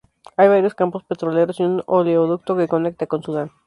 [0.35, 3.51] Hay varios campos petroleros y un oleoducto que conecta con Sudán.